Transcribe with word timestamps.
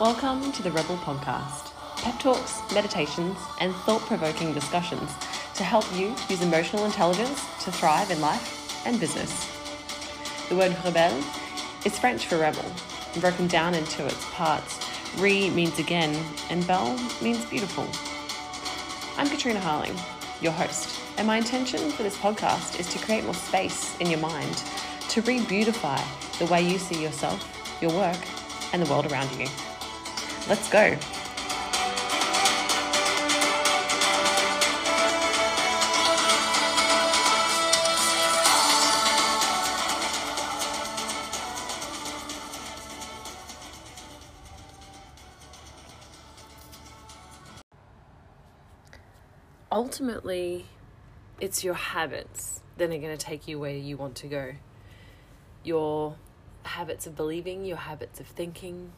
Welcome 0.00 0.52
to 0.52 0.62
the 0.62 0.70
Rebelle 0.70 0.96
Podcast 0.98 1.72
pep 1.96 2.20
talks, 2.20 2.62
meditations, 2.72 3.36
and 3.60 3.74
thought 3.74 4.00
provoking 4.02 4.54
discussions 4.54 5.12
to 5.54 5.64
help 5.64 5.84
you 5.92 6.14
use 6.28 6.40
emotional 6.40 6.84
intelligence 6.84 7.44
to 7.64 7.72
thrive 7.72 8.12
in 8.12 8.20
life 8.20 8.86
and 8.86 9.00
business. 9.00 9.50
The 10.50 10.54
word 10.54 10.70
rebelle 10.84 11.18
is 11.84 11.98
French 11.98 12.26
for 12.26 12.38
rebel, 12.38 12.64
broken 13.18 13.48
down 13.48 13.74
into 13.74 14.06
its 14.06 14.24
parts. 14.30 14.88
Re 15.18 15.50
means 15.50 15.80
again, 15.80 16.16
and 16.48 16.64
belle 16.64 16.96
means 17.20 17.44
beautiful. 17.46 17.88
I'm 19.20 19.28
Katrina 19.28 19.58
Hahling, 19.58 19.98
your 20.40 20.52
host, 20.52 21.00
and 21.16 21.26
my 21.26 21.38
intention 21.38 21.90
for 21.90 22.04
this 22.04 22.16
podcast 22.18 22.78
is 22.78 22.86
to 22.92 23.04
create 23.04 23.24
more 23.24 23.34
space 23.34 23.98
in 23.98 24.08
your 24.08 24.20
mind 24.20 24.62
to 25.08 25.22
re 25.22 25.44
beautify 25.44 26.00
the 26.38 26.46
way 26.46 26.62
you 26.62 26.78
see 26.78 27.02
yourself, 27.02 27.76
your 27.82 27.90
work, 27.90 28.20
and 28.72 28.80
the 28.80 28.88
world 28.88 29.10
around 29.10 29.36
you. 29.36 29.48
Let's 30.48 30.70
go. 30.70 30.96
Ultimately, 49.70 50.64
it's 51.42 51.62
your 51.62 51.74
habits 51.74 52.62
that 52.78 52.84
are 52.84 52.88
going 52.88 53.02
to 53.02 53.18
take 53.18 53.46
you 53.46 53.58
where 53.58 53.76
you 53.76 53.98
want 53.98 54.14
to 54.16 54.26
go. 54.26 54.52
Your 55.62 56.16
habits 56.62 57.06
of 57.06 57.14
believing, 57.14 57.66
your 57.66 57.76
habits 57.76 58.18
of 58.18 58.26
thinking, 58.26 58.92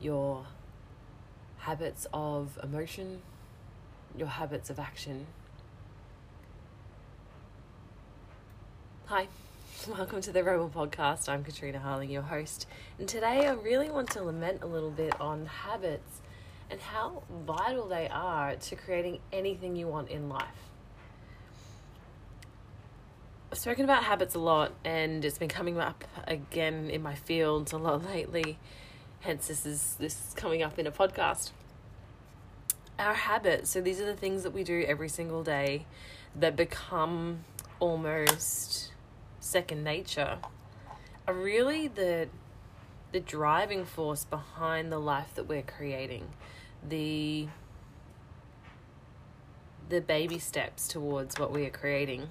your 0.00 0.46
habits 1.60 2.06
of 2.14 2.58
emotion, 2.62 3.20
your 4.16 4.28
habits 4.28 4.70
of 4.70 4.78
action. 4.78 5.26
Hi, 9.06 9.28
welcome 9.88 10.22
to 10.22 10.32
the 10.32 10.40
Rebelle 10.40 10.70
Podcast. 10.70 11.28
I'm 11.28 11.44
Katrina 11.44 11.78
Hahling, 11.78 12.10
your 12.10 12.22
host, 12.22 12.66
and 12.98 13.06
today 13.06 13.46
I 13.46 13.52
really 13.52 13.90
want 13.90 14.08
to 14.12 14.22
lament 14.22 14.62
a 14.62 14.66
little 14.66 14.90
bit 14.90 15.20
on 15.20 15.44
habits 15.44 16.22
and 16.70 16.80
how 16.80 17.24
vital 17.44 17.86
they 17.88 18.08
are 18.08 18.56
to 18.56 18.76
creating 18.76 19.18
anything 19.30 19.76
you 19.76 19.86
want 19.86 20.08
in 20.08 20.30
life. 20.30 20.46
I've 23.52 23.58
spoken 23.58 23.84
about 23.84 24.04
habits 24.04 24.34
a 24.34 24.38
lot, 24.38 24.72
and 24.82 25.22
it's 25.26 25.36
been 25.36 25.48
coming 25.48 25.78
up 25.78 26.04
again 26.26 26.88
in 26.88 27.02
my 27.02 27.16
fields 27.16 27.72
a 27.72 27.76
lot 27.76 28.02
lately 28.10 28.58
hence 29.20 29.48
this 29.48 29.66
is 29.66 29.96
this 29.98 30.28
is 30.28 30.34
coming 30.34 30.62
up 30.62 30.78
in 30.78 30.86
a 30.86 30.92
podcast. 30.92 31.50
Our 32.98 33.14
habits. 33.14 33.70
So 33.70 33.80
these 33.80 34.00
are 34.00 34.06
the 34.06 34.14
things 34.14 34.42
that 34.42 34.52
we 34.52 34.62
do 34.64 34.84
every 34.86 35.08
single 35.08 35.42
day 35.42 35.86
that 36.34 36.56
become 36.56 37.44
almost 37.78 38.92
second 39.40 39.82
nature 39.82 40.38
are 41.26 41.34
really 41.34 41.88
the 41.88 42.28
the 43.12 43.20
driving 43.20 43.84
force 43.84 44.24
behind 44.24 44.92
the 44.92 44.98
life 44.98 45.34
that 45.34 45.44
we're 45.44 45.62
creating. 45.62 46.28
The 46.86 47.48
the 49.88 50.00
baby 50.00 50.38
steps 50.38 50.86
towards 50.86 51.38
what 51.38 51.50
we 51.52 51.66
are 51.66 51.70
creating. 51.70 52.28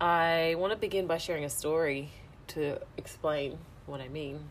I 0.00 0.56
want 0.58 0.72
to 0.72 0.78
begin 0.78 1.06
by 1.06 1.18
sharing 1.18 1.44
a 1.44 1.50
story 1.50 2.10
to 2.48 2.80
explain 2.98 3.58
what 3.86 4.00
i 4.00 4.08
mean 4.08 4.50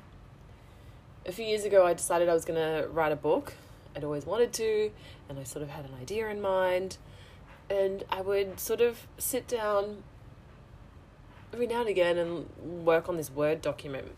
a 1.25 1.31
few 1.31 1.45
years 1.45 1.65
ago, 1.65 1.85
I 1.85 1.93
decided 1.93 2.29
I 2.29 2.33
was 2.33 2.45
going 2.45 2.59
to 2.59 2.87
write 2.89 3.11
a 3.11 3.15
book. 3.15 3.53
I'd 3.95 4.03
always 4.03 4.25
wanted 4.25 4.53
to, 4.53 4.91
and 5.29 5.37
I 5.39 5.43
sort 5.43 5.63
of 5.63 5.69
had 5.69 5.85
an 5.85 5.91
idea 6.01 6.29
in 6.29 6.41
mind. 6.41 6.97
And 7.69 8.03
I 8.09 8.21
would 8.21 8.59
sort 8.59 8.81
of 8.81 9.07
sit 9.17 9.47
down 9.47 10.03
every 11.53 11.67
now 11.67 11.81
and 11.81 11.89
again 11.89 12.17
and 12.17 12.85
work 12.85 13.09
on 13.09 13.17
this 13.17 13.29
Word 13.29 13.61
document. 13.61 14.11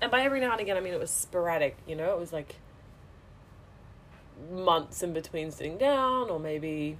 And 0.00 0.10
by 0.10 0.22
every 0.22 0.40
now 0.40 0.52
and 0.52 0.60
again, 0.60 0.76
I 0.76 0.80
mean 0.80 0.92
it 0.92 1.00
was 1.00 1.10
sporadic, 1.10 1.76
you 1.86 1.96
know, 1.96 2.12
it 2.12 2.18
was 2.18 2.32
like 2.32 2.56
months 4.52 5.02
in 5.02 5.12
between 5.12 5.50
sitting 5.50 5.78
down, 5.78 6.30
or 6.30 6.38
maybe 6.38 6.96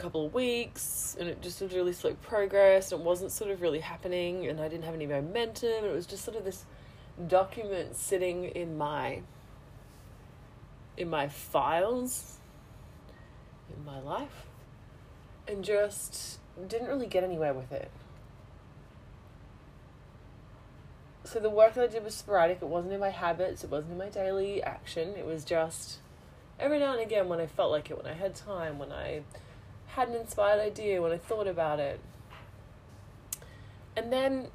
couple 0.00 0.26
of 0.26 0.32
weeks 0.32 1.16
and 1.20 1.28
it 1.28 1.42
just 1.42 1.60
was 1.60 1.74
really 1.74 1.92
slow 1.92 2.14
progress 2.22 2.90
and 2.90 3.00
it 3.00 3.04
wasn't 3.04 3.30
sort 3.30 3.50
of 3.50 3.60
really 3.60 3.80
happening 3.80 4.46
and 4.46 4.60
I 4.60 4.68
didn't 4.68 4.84
have 4.84 4.94
any 4.94 5.06
momentum. 5.06 5.84
It 5.84 5.92
was 5.92 6.06
just 6.06 6.24
sort 6.24 6.36
of 6.36 6.44
this 6.44 6.64
document 7.28 7.94
sitting 7.94 8.44
in 8.44 8.78
my 8.78 9.20
in 10.96 11.08
my 11.08 11.28
files 11.28 12.38
in 13.76 13.84
my 13.84 14.00
life 14.00 14.46
and 15.46 15.62
just 15.62 16.38
didn't 16.68 16.88
really 16.88 17.06
get 17.06 17.22
anywhere 17.22 17.52
with 17.52 17.72
it. 17.72 17.90
So 21.24 21.38
the 21.38 21.50
work 21.50 21.74
that 21.74 21.84
I 21.84 21.86
did 21.86 22.04
was 22.04 22.14
sporadic. 22.14 22.58
It 22.60 22.68
wasn't 22.68 22.94
in 22.94 23.00
my 23.00 23.10
habits. 23.10 23.62
It 23.62 23.70
wasn't 23.70 23.92
in 23.92 23.98
my 23.98 24.08
daily 24.08 24.62
action. 24.62 25.10
It 25.16 25.26
was 25.26 25.44
just 25.44 25.98
every 26.58 26.78
now 26.78 26.92
and 26.92 27.00
again 27.00 27.28
when 27.28 27.40
I 27.40 27.46
felt 27.46 27.70
like 27.70 27.90
it, 27.90 27.96
when 27.96 28.06
I 28.06 28.14
had 28.14 28.34
time, 28.34 28.78
when 28.78 28.90
I 28.90 29.22
had 29.94 30.08
an 30.08 30.14
inspired 30.14 30.60
idea 30.60 31.02
when 31.02 31.12
I 31.12 31.18
thought 31.18 31.46
about 31.46 31.80
it. 31.80 32.00
And 33.96 34.12
then 34.12 34.48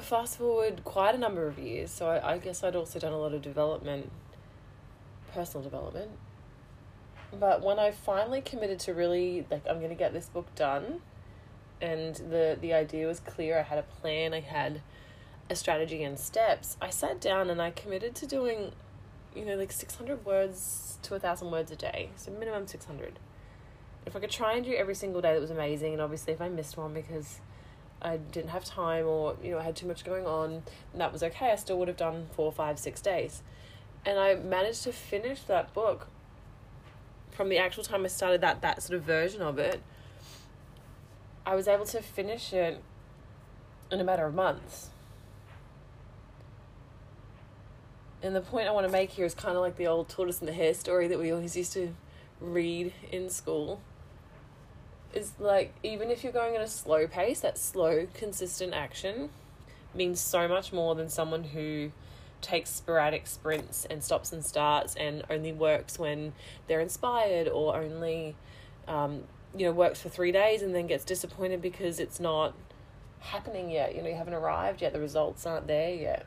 fast 0.00 0.38
forward 0.38 0.82
quite 0.84 1.14
a 1.14 1.18
number 1.18 1.46
of 1.46 1.58
years, 1.58 1.90
so 1.90 2.08
I, 2.08 2.32
I 2.32 2.38
guess 2.38 2.64
I'd 2.64 2.74
also 2.74 2.98
done 2.98 3.12
a 3.12 3.18
lot 3.18 3.34
of 3.34 3.42
development, 3.42 4.10
personal 5.32 5.62
development. 5.62 6.10
But 7.38 7.62
when 7.62 7.78
I 7.78 7.90
finally 7.90 8.40
committed 8.40 8.78
to 8.80 8.94
really 8.94 9.46
like 9.50 9.66
I'm 9.68 9.80
gonna 9.80 9.94
get 9.94 10.12
this 10.12 10.28
book 10.28 10.54
done 10.54 11.00
and 11.80 12.14
the 12.14 12.58
the 12.60 12.72
idea 12.72 13.06
was 13.06 13.20
clear, 13.20 13.58
I 13.58 13.62
had 13.62 13.78
a 13.78 13.82
plan, 13.82 14.34
I 14.34 14.40
had 14.40 14.82
a 15.50 15.56
strategy 15.56 16.02
and 16.02 16.18
steps, 16.18 16.76
I 16.80 16.90
sat 16.90 17.20
down 17.20 17.50
and 17.50 17.60
I 17.60 17.70
committed 17.70 18.14
to 18.16 18.26
doing, 18.26 18.72
you 19.36 19.44
know, 19.44 19.56
like 19.56 19.72
six 19.72 19.96
hundred 19.96 20.24
words 20.24 20.98
to 21.02 21.14
a 21.14 21.18
thousand 21.18 21.50
words 21.50 21.70
a 21.70 21.76
day. 21.76 22.10
So 22.16 22.30
minimum 22.32 22.66
six 22.66 22.86
hundred 22.86 23.18
if 24.06 24.16
I 24.16 24.20
could 24.20 24.30
try 24.30 24.54
and 24.54 24.64
do 24.64 24.72
every 24.72 24.94
single 24.94 25.20
day, 25.20 25.32
that 25.32 25.40
was 25.40 25.50
amazing. 25.50 25.92
And 25.92 26.02
obviously, 26.02 26.32
if 26.32 26.40
I 26.40 26.48
missed 26.48 26.76
one 26.76 26.92
because 26.92 27.40
I 28.00 28.16
didn't 28.16 28.50
have 28.50 28.64
time 28.64 29.06
or 29.06 29.36
you 29.42 29.52
know 29.52 29.58
I 29.58 29.62
had 29.62 29.76
too 29.76 29.86
much 29.86 30.04
going 30.04 30.26
on, 30.26 30.62
that 30.94 31.12
was 31.12 31.22
okay. 31.22 31.52
I 31.52 31.56
still 31.56 31.78
would 31.78 31.88
have 31.88 31.96
done 31.96 32.28
four, 32.34 32.50
five, 32.50 32.78
six 32.78 33.00
days, 33.00 33.42
and 34.04 34.18
I 34.18 34.34
managed 34.34 34.82
to 34.84 34.92
finish 34.92 35.42
that 35.42 35.72
book. 35.72 36.08
From 37.30 37.48
the 37.48 37.58
actual 37.58 37.82
time 37.82 38.04
I 38.04 38.08
started 38.08 38.40
that 38.42 38.60
that 38.60 38.82
sort 38.82 38.98
of 38.98 39.04
version 39.04 39.40
of 39.40 39.58
it, 39.58 39.82
I 41.46 41.54
was 41.54 41.68
able 41.68 41.86
to 41.86 42.02
finish 42.02 42.52
it 42.52 42.82
in 43.90 44.00
a 44.00 44.04
matter 44.04 44.26
of 44.26 44.34
months. 44.34 44.88
And 48.22 48.36
the 48.36 48.40
point 48.40 48.68
I 48.68 48.70
want 48.70 48.86
to 48.86 48.92
make 48.92 49.10
here 49.10 49.24
is 49.24 49.34
kind 49.34 49.56
of 49.56 49.62
like 49.62 49.76
the 49.76 49.86
old 49.86 50.08
tortoise 50.08 50.38
and 50.40 50.48
the 50.48 50.52
hare 50.52 50.74
story 50.74 51.08
that 51.08 51.18
we 51.18 51.32
always 51.32 51.56
used 51.56 51.72
to 51.72 51.94
read 52.40 52.92
in 53.10 53.30
school 53.30 53.80
is 55.12 55.32
like 55.38 55.74
even 55.82 56.10
if 56.10 56.22
you're 56.22 56.32
going 56.32 56.54
at 56.56 56.62
a 56.62 56.68
slow 56.68 57.06
pace, 57.06 57.40
that 57.40 57.58
slow, 57.58 58.06
consistent 58.14 58.74
action 58.74 59.30
means 59.94 60.20
so 60.20 60.48
much 60.48 60.72
more 60.72 60.94
than 60.94 61.08
someone 61.08 61.44
who 61.44 61.92
takes 62.40 62.70
sporadic 62.70 63.26
sprints 63.26 63.86
and 63.88 64.02
stops 64.02 64.32
and 64.32 64.44
starts 64.44 64.96
and 64.96 65.22
only 65.30 65.52
works 65.52 65.98
when 65.98 66.32
they're 66.66 66.80
inspired 66.80 67.46
or 67.46 67.76
only 67.76 68.34
um, 68.88 69.22
you 69.56 69.64
know 69.64 69.72
works 69.72 70.00
for 70.00 70.08
three 70.08 70.32
days 70.32 70.62
and 70.62 70.74
then 70.74 70.86
gets 70.86 71.04
disappointed 71.04 71.62
because 71.62 72.00
it's 72.00 72.18
not 72.18 72.54
happening 73.20 73.70
yet. 73.70 73.94
You 73.94 74.02
know 74.02 74.08
you 74.08 74.16
haven't 74.16 74.34
arrived 74.34 74.82
yet. 74.82 74.92
The 74.92 75.00
results 75.00 75.46
aren't 75.46 75.66
there 75.66 75.94
yet 75.94 76.26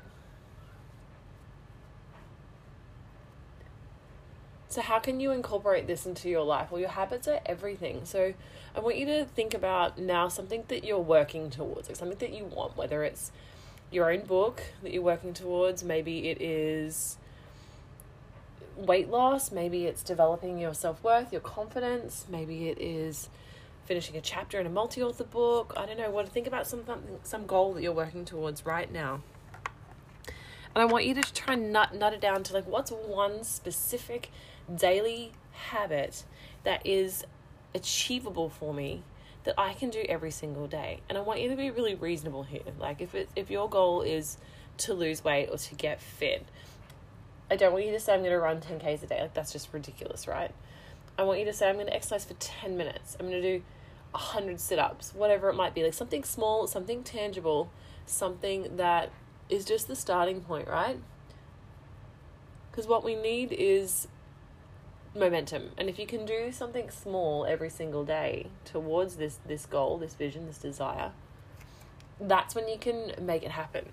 So, 4.76 4.82
how 4.82 5.00
can 5.00 5.22
you 5.22 5.32
incorporate 5.32 5.88
this 5.88 6.06
into 6.06 6.28
your 6.28 6.44
life? 6.44 6.70
Well, 6.70 6.82
your 6.82 6.90
habits 6.90 7.30
are 7.30 7.40
everything. 7.46 8.02
So, 8.04 8.34
I 8.76 8.82
want 8.82 8.98
you 8.98 9.06
to 9.06 9.24
think 9.24 9.54
about 9.54 9.98
now 9.98 10.28
something 10.28 10.66
that 10.68 10.84
you're 10.84 11.00
working 11.00 11.50
towards, 11.50 11.88
like 11.88 11.96
something 11.96 12.18
that 12.18 12.34
you 12.34 12.44
want, 12.44 12.76
whether 12.76 13.06
it's 13.06 13.32
your 13.90 14.12
own 14.12 14.26
book 14.26 14.62
that 14.84 14.92
you're 14.92 15.02
working 15.02 15.34
towards, 15.34 15.82
maybe 15.82 16.28
it 16.28 16.42
is 16.42 17.16
weight 18.76 19.10
loss, 19.10 19.50
maybe 19.50 19.86
it's 19.86 20.04
developing 20.04 20.58
your 20.58 20.74
self 20.74 21.02
worth, 21.02 21.32
your 21.32 21.40
confidence, 21.40 22.26
maybe 22.30 22.68
it 22.68 22.78
is 22.78 23.30
finishing 23.86 24.18
a 24.18 24.22
chapter 24.22 24.60
in 24.60 24.66
a 24.66 24.70
multi 24.70 25.02
author 25.02 25.24
book. 25.24 25.74
I 25.78 25.86
don't 25.86 25.98
know 25.98 26.12
what. 26.12 26.26
To 26.26 26.32
think 26.34 26.48
about 26.48 26.68
some 26.68 26.84
some 27.24 27.46
goal 27.46 27.76
that 27.76 27.82
you're 27.82 27.94
working 27.94 28.26
towards 28.26 28.66
right 28.66 28.92
now. 28.92 29.22
And 30.76 30.82
I 30.82 30.86
want 30.86 31.06
you 31.06 31.14
to 31.14 31.34
try 31.34 31.54
and 31.54 31.72
nut, 31.72 31.96
nut 31.96 32.14
it 32.14 32.22
down 32.22 32.44
to 32.44 32.54
like 32.54 32.68
what's 32.68 32.92
one 32.92 33.44
specific 33.44 34.30
daily 34.74 35.32
habit 35.52 36.26
that 36.64 36.86
is 36.86 37.24
achievable 37.74 38.50
for 38.50 38.74
me 38.74 39.04
that 39.46 39.56
I 39.58 39.74
can 39.74 39.90
do 39.90 40.04
every 40.10 40.32
single 40.32 40.68
day. 40.68 41.00
And 41.08 41.18
I 41.18 41.22
want 41.22 41.40
you 41.40 41.50
to 41.50 41.56
be 41.56 41.72
really 41.72 41.96
reasonable 41.96 42.44
here. 42.44 42.62
Like 42.80 43.00
if 43.00 43.16
it 43.16 43.30
if 43.36 43.50
your 43.50 43.70
goal 43.70 44.02
is 44.02 44.38
to 44.78 44.94
lose 44.94 45.24
weight 45.24 45.50
or 45.52 45.58
to 45.58 45.76
get 45.76 46.02
fit. 46.02 46.46
I 47.50 47.56
don't 47.56 47.72
want 47.72 47.86
you 47.86 47.92
to 47.92 48.00
say 48.00 48.14
I'm 48.14 48.20
going 48.20 48.32
to 48.32 48.40
run 48.40 48.60
10Ks 48.60 49.04
a 49.04 49.08
day. 49.08 49.22
Like, 49.22 49.34
that's 49.34 49.54
just 49.54 49.72
ridiculous, 49.72 50.28
right? 50.28 50.52
I 51.18 51.24
want 51.24 51.40
you 51.40 51.46
to 51.46 51.54
say 51.54 51.70
I'm 51.70 51.76
going 51.76 51.88
to 51.88 51.94
exercise 51.94 52.26
for 52.26 52.34
10 52.34 52.76
minutes. 52.76 53.16
I'm 53.20 53.30
going 53.30 53.42
to 53.42 53.58
do 53.60 53.64
100 54.12 54.60
sit 54.60 54.80
ups, 54.80 55.14
whatever 55.14 55.50
it 55.50 55.54
might 55.54 55.74
be. 55.74 55.84
Like 55.84 55.94
something 55.94 56.24
small, 56.24 56.68
something 56.68 57.04
tangible, 57.04 57.72
something 58.06 58.78
that 58.78 59.12
is 59.50 59.66
just 59.66 59.88
the 59.88 59.96
starting 59.96 60.42
point, 60.42 60.68
right? 60.68 61.00
Because 62.72 62.88
what 62.88 63.04
we 63.04 63.16
need 63.16 63.52
is 63.52 64.08
momentum. 65.16 65.72
And 65.78 65.90
if 65.90 65.98
you 65.98 66.06
can 66.06 66.26
do 66.26 66.52
something 66.52 66.90
small 66.90 67.46
every 67.46 67.70
single 67.70 68.04
day 68.04 68.48
towards 68.66 69.16
this 69.16 69.40
this 69.48 69.66
goal, 69.66 69.98
this 69.98 70.14
vision, 70.14 70.46
this 70.46 70.58
desire, 70.58 71.12
that's 72.20 72.56
when 72.56 72.68
you 72.68 72.78
can 72.78 73.14
make 73.22 73.44
it 73.44 73.52
happen. 73.52 73.86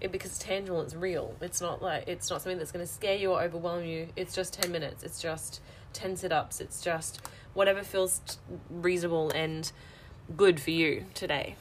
It, 0.00 0.10
because 0.10 0.36
tangible, 0.38 0.80
it's 0.80 0.94
real. 0.94 1.36
It's 1.40 1.60
not 1.60 1.80
like 1.80 2.04
it's 2.08 2.28
not 2.28 2.42
something 2.42 2.58
that's 2.58 2.72
going 2.72 2.84
to 2.84 2.92
scare 2.92 3.16
you 3.16 3.32
or 3.32 3.42
overwhelm 3.42 3.84
you. 3.84 4.08
It's 4.16 4.34
just 4.34 4.52
10 4.54 4.72
minutes. 4.72 5.02
It's 5.04 5.22
just 5.22 5.60
10 5.92 6.16
sit-ups. 6.16 6.60
It's 6.60 6.80
just 6.80 7.20
whatever 7.54 7.82
feels 7.82 8.20
reasonable 8.68 9.30
and 9.30 9.70
good 10.36 10.60
for 10.60 10.70
you 10.70 11.06
today. 11.14 11.54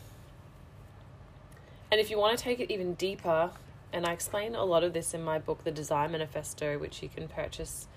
And 1.92 2.00
if 2.00 2.10
you 2.10 2.18
want 2.18 2.38
to 2.38 2.44
take 2.44 2.60
it 2.62 2.72
even 2.72 2.94
deeper, 2.94 3.52
and 3.92 4.06
I 4.06 4.14
explain 4.14 4.56
a 4.56 4.64
lot 4.64 4.84
of 4.84 4.94
this 4.94 5.14
in 5.14 5.22
my 5.22 5.40
book, 5.40 5.66
The 5.66 5.72
Desire 5.72 6.08
Manifesto, 6.08 6.78
which 6.78 7.04
you 7.04 7.10
can 7.10 7.28
purchase 7.28 7.88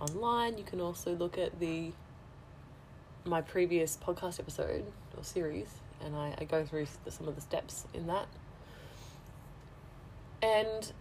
online. 0.00 0.58
You 0.58 0.64
can 0.64 0.80
also 0.80 1.14
look 1.14 1.38
at 1.38 1.58
the 1.58 1.92
my 3.24 3.40
previous 3.40 3.96
podcast 3.96 4.38
episode 4.38 4.84
or 5.16 5.24
series, 5.24 5.68
and 6.02 6.14
I, 6.14 6.34
I 6.38 6.44
go 6.44 6.64
through 6.64 6.86
some 7.08 7.26
of 7.28 7.34
the 7.34 7.40
steps 7.40 7.86
in 7.94 8.06
that. 8.06 8.26
And 10.42 10.92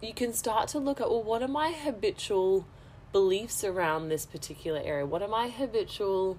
you 0.00 0.14
can 0.14 0.32
start 0.32 0.68
to 0.68 0.78
look 0.78 1.00
at 1.00 1.10
well, 1.10 1.22
what 1.22 1.42
are 1.42 1.48
my 1.48 1.72
habitual 1.72 2.66
beliefs 3.12 3.64
around 3.64 4.08
this 4.08 4.26
particular 4.26 4.80
area? 4.82 5.04
What 5.04 5.22
are 5.22 5.28
my 5.28 5.48
habitual 5.48 6.38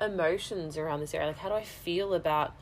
emotions 0.00 0.78
around 0.78 1.00
this 1.00 1.12
area? 1.14 1.28
Like, 1.28 1.38
how 1.38 1.50
do 1.50 1.54
I 1.54 1.64
feel 1.64 2.14
about 2.14 2.54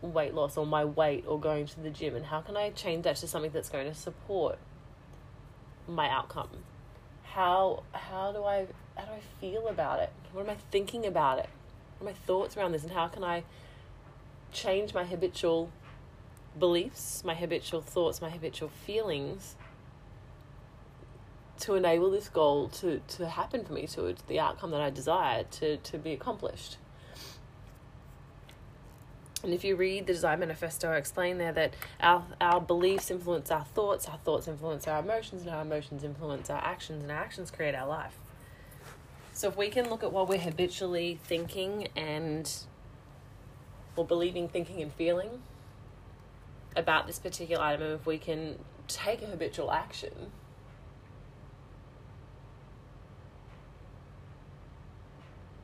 weight 0.00 0.34
loss 0.34 0.56
or 0.56 0.66
my 0.66 0.84
weight 0.84 1.24
or 1.26 1.38
going 1.40 1.66
to 1.66 1.80
the 1.80 1.90
gym? 1.90 2.14
And 2.14 2.26
how 2.26 2.40
can 2.40 2.56
I 2.56 2.70
change 2.70 3.04
that 3.04 3.16
to 3.16 3.28
something 3.28 3.50
that's 3.50 3.68
going 3.68 3.86
to 3.86 3.94
support 3.94 4.58
my 5.86 6.08
outcome? 6.08 6.50
How 7.24 7.82
how 7.92 8.32
do 8.32 8.44
I 8.44 8.66
how 8.96 9.04
do 9.04 9.12
I 9.12 9.20
feel 9.40 9.68
about 9.68 10.00
it? 10.00 10.10
What 10.32 10.42
am 10.42 10.50
I 10.50 10.56
thinking 10.70 11.06
about 11.06 11.38
it? 11.38 11.48
What 11.98 12.08
are 12.08 12.12
my 12.12 12.18
thoughts 12.26 12.56
around 12.56 12.72
this? 12.72 12.82
And 12.82 12.92
how 12.92 13.08
can 13.08 13.24
I 13.24 13.44
change 14.52 14.94
my 14.94 15.04
habitual 15.04 15.70
beliefs, 16.58 17.22
my 17.24 17.34
habitual 17.34 17.80
thoughts, 17.80 18.20
my 18.20 18.30
habitual 18.30 18.68
feelings 18.68 19.56
to 21.60 21.74
enable 21.74 22.10
this 22.10 22.28
goal 22.28 22.68
to, 22.68 23.00
to 23.08 23.28
happen 23.28 23.64
for 23.64 23.72
me, 23.72 23.86
to 23.88 24.14
the 24.28 24.38
outcome 24.38 24.70
that 24.70 24.80
I 24.80 24.90
desire 24.90 25.44
to, 25.44 25.76
to 25.76 25.98
be 25.98 26.12
accomplished. 26.12 26.78
And 29.42 29.54
if 29.54 29.62
you 29.62 29.76
read 29.76 30.06
the 30.06 30.12
Desire 30.12 30.36
Manifesto, 30.36 30.90
I 30.90 30.96
explain 30.96 31.38
there 31.38 31.52
that 31.52 31.74
our, 32.00 32.24
our 32.40 32.60
beliefs 32.60 33.10
influence 33.10 33.50
our 33.52 33.64
thoughts, 33.64 34.08
our 34.08 34.18
thoughts 34.18 34.48
influence 34.48 34.88
our 34.88 34.98
emotions, 35.00 35.42
and 35.42 35.50
our 35.50 35.62
emotions 35.62 36.02
influence 36.02 36.50
our 36.50 36.62
actions, 36.62 37.02
and 37.02 37.12
our 37.12 37.18
actions 37.18 37.50
create 37.50 37.74
our 37.74 37.86
life. 37.86 38.18
So 39.32 39.48
if 39.48 39.56
we 39.56 39.68
can 39.68 39.88
look 39.88 40.02
at 40.02 40.12
what 40.12 40.28
we're 40.28 40.40
habitually 40.40 41.20
thinking 41.22 41.88
and 41.94 42.52
or 43.94 44.04
believing, 44.04 44.48
thinking, 44.48 44.82
and 44.82 44.92
feeling 44.92 45.42
about 46.74 47.06
this 47.06 47.18
particular 47.18 47.62
item, 47.62 47.82
and 47.82 47.92
if 47.92 48.06
we 48.06 48.18
can 48.18 48.58
take 48.88 49.22
a 49.22 49.26
habitual 49.26 49.70
action 49.70 50.32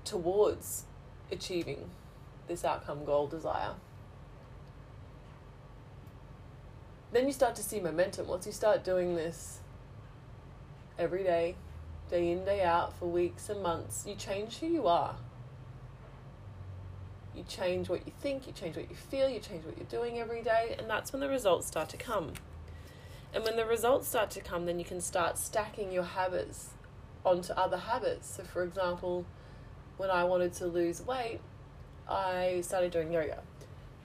towards 0.04 0.84
achieving 1.32 1.90
this 2.46 2.64
outcome, 2.64 3.05
goal, 3.05 3.26
desire. 3.26 3.75
Then 7.12 7.26
you 7.26 7.32
start 7.32 7.55
to 7.56 7.62
see 7.62 7.81
momentum. 7.81 8.26
Once 8.26 8.46
you 8.46 8.52
start 8.52 8.82
doing 8.82 9.14
this 9.14 9.61
every 10.99 11.23
day, 11.23 11.55
day 12.11 12.31
in, 12.31 12.44
day 12.44 12.62
out, 12.62 12.93
for 12.99 13.06
weeks 13.06 13.49
and 13.49 13.62
months, 13.62 14.05
you 14.06 14.14
change 14.14 14.58
who 14.58 14.67
you 14.67 14.87
are. 14.87 15.17
You 17.35 17.44
change 17.44 17.88
what 17.88 18.06
you 18.06 18.12
think, 18.20 18.46
you 18.46 18.52
change 18.52 18.76
what 18.76 18.88
you 18.88 18.96
feel, 18.96 19.29
you 19.29 19.41
change 19.41 19.64
what 19.64 19.76
you're 19.76 19.87
doing 19.87 20.19
every 20.19 20.43
day, 20.43 20.76
and 20.79 20.88
that's 20.88 21.12
when 21.12 21.20
the 21.20 21.29
results 21.29 21.67
start 21.67 21.88
to 21.91 21.96
come. 21.96 22.32
And 23.32 23.43
when 23.43 23.56
the 23.56 23.67
results 23.67 24.06
start 24.06 24.31
to 24.32 24.41
come, 24.41 24.67
then 24.67 24.79
you 24.79 24.85
can 24.85 25.00
start 25.00 25.38
stacking 25.38 25.91
your 25.91 26.05
habits 26.05 26.70
onto 27.25 27.52
other 27.55 27.79
habits. 27.79 28.37
So, 28.37 28.44
for 28.44 28.62
example, 28.62 29.25
when 29.96 30.11
I 30.11 30.23
wanted 30.25 30.52
to 30.55 30.67
lose 30.67 31.02
weight, 31.05 31.41
I 32.08 32.60
started 32.62 32.90
doing 32.90 33.12
yoga. 33.12 33.42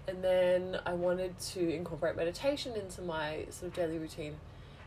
And 0.07 0.23
then 0.23 0.79
I 0.85 0.93
wanted 0.93 1.37
to 1.39 1.73
incorporate 1.73 2.15
meditation 2.15 2.73
into 2.75 3.01
my 3.01 3.45
sort 3.49 3.71
of 3.71 3.73
daily 3.73 3.99
routine. 3.99 4.37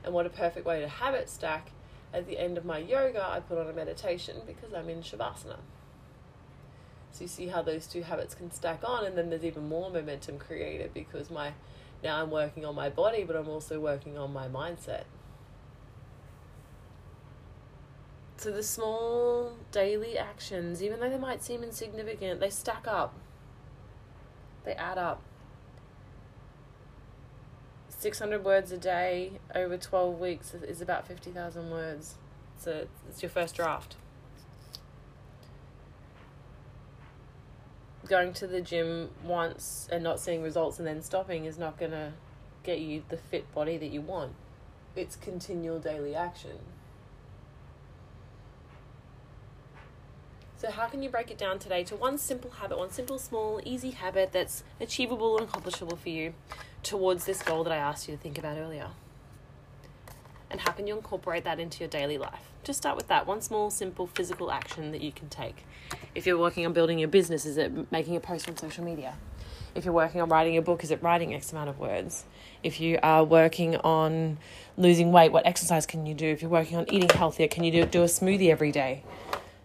And 0.05 0.12
what 0.12 0.26
a 0.26 0.31
perfect 0.31 0.67
way 0.67 0.81
to 0.81 0.88
habit 0.88 1.29
stack. 1.29 1.70
At 2.12 2.26
the 2.26 2.38
end 2.38 2.59
of 2.59 2.64
my 2.64 2.79
yoga, 2.79 3.26
I 3.26 3.41
put 3.41 3.59
on 3.59 3.69
a 3.69 3.73
meditation 3.73 4.37
because 4.47 4.75
I'm 4.75 4.88
in 4.88 5.03
Shavasana. 5.03 5.59
So 7.12 7.25
you 7.25 7.29
see 7.29 7.47
how 7.47 7.62
those 7.62 7.87
two 7.87 8.03
habits 8.03 8.35
can 8.35 8.50
stack 8.50 8.81
on, 8.85 9.05
and 9.05 9.17
then 9.17 9.31
there's 9.31 9.44
even 9.44 9.69
more 9.69 9.91
momentum 9.91 10.38
created 10.38 10.93
because 10.94 11.31
my 11.31 11.53
now 12.03 12.20
I'm 12.20 12.31
working 12.31 12.65
on 12.65 12.75
my 12.75 12.88
body, 12.88 13.23
but 13.23 13.37
I'm 13.37 13.49
also 13.49 13.79
working 13.79 14.19
on 14.19 14.32
my 14.32 14.49
mindset. 14.49 15.05
So 18.43 18.50
the 18.50 18.65
small 18.65 19.53
daily 19.71 20.19
actions, 20.19 20.83
even 20.83 20.99
though 20.99 21.09
they 21.09 21.17
might 21.17 21.44
seem 21.44 21.62
insignificant, 21.62 22.41
they 22.41 22.50
stack 22.50 22.89
up. 22.89 23.15
They 24.65 24.73
add 24.73 24.99
up. 24.99 25.23
600 27.89 28.44
words 28.44 28.73
a 28.73 28.79
day 28.79 29.35
over 29.55 29.77
12 29.77 30.19
weeks 30.19 30.55
is 30.55 30.81
about 30.81 31.06
50,000 31.06 31.71
words. 31.71 32.17
So 32.59 32.89
it's 33.09 33.23
your 33.23 33.31
first 33.31 33.55
draft. 33.55 33.94
Going 38.08 38.32
to 38.32 38.49
the 38.49 38.61
gym 38.61 39.11
once 39.22 39.89
and 39.93 40.03
not 40.03 40.19
seeing 40.19 40.43
results 40.43 40.81
and 40.81 40.89
then 40.89 41.01
stopping 41.01 41.44
is 41.44 41.58
not 41.58 41.79
going 41.79 41.93
to 41.93 42.15
get 42.65 42.81
you 42.81 43.05
the 43.08 43.19
fit 43.19 43.55
body 43.55 43.77
that 43.79 43.93
you 43.93 44.01
want. 44.01 44.32
It's 44.96 45.15
continual 45.15 45.79
daily 45.79 46.17
action. 46.17 46.58
So, 50.63 50.71
how 50.71 50.87
can 50.87 51.03
you 51.03 51.11
break 51.11 51.29
it 51.33 51.39
down 51.39 51.59
today 51.59 51.83
to 51.83 51.97
one 51.97 52.19
simple 52.19 52.53
habit, 52.53 52.79
one 52.79 52.93
simple, 52.93 53.19
small, 53.19 53.61
easy 53.65 53.91
habit 53.91 54.31
that's 54.31 54.63
achievable 54.81 55.37
and 55.37 55.49
accomplishable 55.49 55.97
for 55.97 56.09
you 56.09 56.35
towards 56.85 57.25
this 57.25 57.43
goal 57.43 57.65
that 57.65 57.73
I 57.73 57.79
asked 57.79 58.09
you 58.09 58.15
to 58.15 58.23
think 58.23 58.39
about 58.39 58.57
earlier? 58.57 58.91
And 60.53 60.61
how 60.61 60.71
can 60.71 60.87
you 60.87 60.95
incorporate 60.95 61.43
that 61.43 61.59
into 61.59 61.81
your 61.81 61.89
daily 61.89 62.17
life? 62.17 62.53
Just 62.63 62.79
start 62.79 62.97
with 62.97 63.09
that 63.09 63.27
one 63.27 63.41
small, 63.41 63.73
simple 63.73 64.07
physical 64.07 64.53
action 64.53 64.93
that 64.93 65.01
you 65.01 65.11
can 65.11 65.29
take. 65.29 65.65
If 66.15 66.27
you're 66.29 66.39
working 66.39 66.65
on 66.65 66.73
building 66.73 67.01
your 67.01 67.09
business, 67.09 67.45
is 67.45 67.57
it 67.57 67.91
making 67.91 68.15
a 68.15 68.21
post 68.21 68.49
on 68.49 68.57
social 68.57 68.85
media? 68.85 69.17
If 69.75 69.85
you're 69.85 69.93
working 69.93 70.21
on 70.21 70.29
writing 70.29 70.57
a 70.59 70.63
book, 70.63 70.85
is 70.85 70.93
it 70.93 71.03
writing 71.03 71.35
X 71.35 71.51
amount 71.51 71.71
of 71.71 71.81
words? 71.81 72.25
If 72.63 72.81
you 72.81 73.01
are 73.03 73.25
working 73.25 73.79
on 73.79 74.39
losing 74.77 75.11
weight, 75.11 75.33
what 75.33 75.45
exercise 75.45 75.87
can 75.87 76.07
you 76.07 76.15
do? 76.15 76.27
If 76.27 76.41
you're 76.41 76.53
working 76.53 76.77
on 76.77 76.89
eating 76.89 77.09
healthier, 77.09 77.49
can 77.49 77.65
you 77.65 77.73
do, 77.73 77.85
do 77.85 78.03
a 78.03 78.07
smoothie 78.07 78.51
every 78.51 78.71
day? 78.71 79.03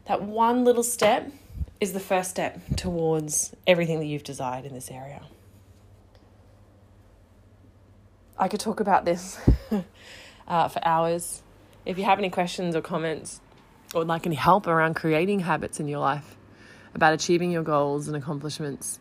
That 0.08 0.22
one 0.22 0.64
little 0.64 0.84
step 0.84 1.32
is 1.82 1.92
the 1.92 2.00
first 2.00 2.30
step 2.30 2.62
towards 2.78 3.54
everything 3.68 4.00
that 4.00 4.06
you've 4.06 4.24
desired 4.24 4.66
in 4.66 4.74
this 4.74 4.90
area. 4.90 5.22
I 8.40 8.48
could 8.48 8.62
talk 8.62 8.80
about 8.80 9.04
this 9.04 9.38
uh, 10.48 10.68
for 10.70 10.86
hours. 10.86 11.44
If 11.86 11.98
you 11.98 12.06
have 12.06 12.20
any 12.20 12.30
questions 12.30 12.76
or 12.76 12.82
comments 12.82 13.42
or 13.94 14.00
would 14.00 14.08
like 14.08 14.26
any 14.26 14.36
help 14.36 14.66
around 14.66 14.96
creating 14.96 15.42
habits 15.42 15.80
in 15.80 15.88
your 15.88 16.00
life, 16.00 16.38
about 16.94 17.14
achieving 17.14 17.52
your 17.52 17.64
goals 17.64 18.08
and 18.08 18.16
accomplishments, 18.16 19.00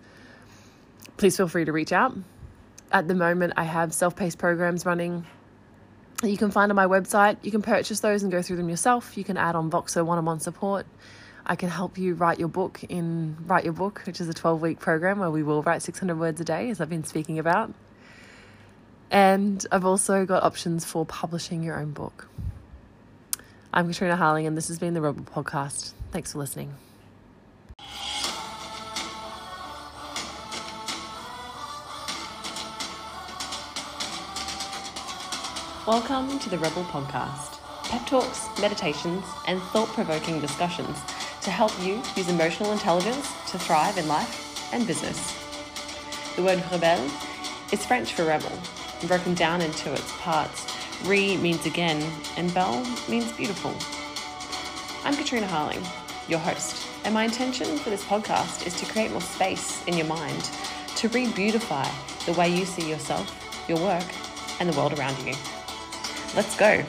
please 1.16 1.36
feel 1.36 1.48
free 1.48 1.64
to 1.64 1.72
reach 1.72 1.92
out. 1.92 2.16
At 2.90 3.08
the 3.08 3.14
moment, 3.14 3.52
I 3.56 3.64
have 3.64 3.94
self 3.94 4.16
paced 4.16 4.38
programs 4.38 4.84
running 4.84 5.24
you 6.22 6.36
can 6.36 6.50
find 6.50 6.72
on 6.72 6.76
my 6.76 6.86
website. 6.86 7.36
You 7.42 7.50
can 7.50 7.62
purchase 7.62 8.00
those 8.00 8.22
and 8.22 8.32
go 8.32 8.42
through 8.42 8.56
them 8.56 8.68
yourself. 8.68 9.16
You 9.16 9.24
can 9.24 9.36
add 9.36 9.54
on 9.54 9.70
Voxer 9.70 10.04
one-on-one 10.04 10.40
support. 10.40 10.86
I 11.44 11.56
can 11.56 11.68
help 11.68 11.98
you 11.98 12.14
write 12.14 12.38
your 12.38 12.48
book 12.48 12.82
in 12.88 13.36
Write 13.46 13.64
Your 13.64 13.72
Book, 13.72 14.02
which 14.04 14.20
is 14.20 14.28
a 14.28 14.32
12-week 14.32 14.80
program 14.80 15.20
where 15.20 15.30
we 15.30 15.42
will 15.42 15.62
write 15.62 15.82
600 15.82 16.18
words 16.18 16.40
a 16.40 16.44
day, 16.44 16.70
as 16.70 16.80
I've 16.80 16.90
been 16.90 17.04
speaking 17.04 17.38
about. 17.38 17.72
And 19.10 19.64
I've 19.70 19.84
also 19.84 20.26
got 20.26 20.42
options 20.42 20.84
for 20.84 21.06
publishing 21.06 21.62
your 21.62 21.78
own 21.78 21.92
book. 21.92 22.28
I'm 23.72 23.86
Katrina 23.86 24.16
Hahling, 24.16 24.46
and 24.46 24.56
this 24.56 24.68
has 24.68 24.78
been 24.78 24.94
the 24.94 25.00
Rebelle 25.00 25.24
Podcast. 25.24 25.92
Thanks 26.10 26.32
for 26.32 26.38
listening. 26.38 26.74
Welcome 35.86 36.40
to 36.40 36.50
the 36.50 36.56
Rebelle 36.56 36.84
Podcast 36.86 37.60
pep 37.84 38.04
talks, 38.08 38.48
meditations, 38.60 39.24
and 39.46 39.62
thought 39.62 39.86
provoking 39.90 40.40
discussions 40.40 41.00
to 41.42 41.50
help 41.52 41.70
you 41.80 42.02
use 42.16 42.28
emotional 42.28 42.72
intelligence 42.72 43.32
to 43.52 43.56
thrive 43.56 43.96
in 43.96 44.08
life 44.08 44.68
and 44.74 44.84
business. 44.84 45.16
The 46.34 46.42
word 46.42 46.58
rebelle 46.72 47.08
is 47.72 47.86
French 47.86 48.14
for 48.14 48.24
rebel, 48.24 48.50
broken 49.06 49.34
down 49.34 49.60
into 49.60 49.92
its 49.92 50.10
parts. 50.18 50.66
Re 51.04 51.36
means 51.36 51.66
again, 51.66 52.04
and 52.36 52.52
belle 52.52 52.84
means 53.08 53.30
beautiful. 53.34 53.70
I'm 55.04 55.14
Katrina 55.14 55.46
Hahling, 55.46 55.86
your 56.26 56.40
host, 56.40 56.84
and 57.04 57.14
my 57.14 57.22
intention 57.22 57.78
for 57.78 57.90
this 57.90 58.02
podcast 58.02 58.66
is 58.66 58.74
to 58.80 58.86
create 58.86 59.12
more 59.12 59.20
space 59.20 59.86
in 59.86 59.96
your 59.96 60.08
mind 60.08 60.50
to 60.96 61.08
re 61.10 61.30
beautify 61.30 61.88
the 62.26 62.32
way 62.32 62.48
you 62.48 62.64
see 62.64 62.90
yourself, 62.90 63.64
your 63.68 63.78
work, 63.78 64.06
and 64.58 64.68
the 64.68 64.76
world 64.76 64.98
around 64.98 65.16
you. 65.24 65.34
Let's 66.34 66.56
go. 66.56 66.84